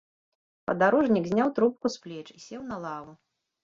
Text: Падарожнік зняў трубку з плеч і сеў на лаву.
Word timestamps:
Падарожнік 0.69 1.25
зняў 1.33 1.53
трубку 1.61 1.95
з 1.99 2.03
плеч 2.09 2.27
і 2.37 2.47
сеў 2.51 2.61
на 2.75 2.85
лаву. 2.85 3.13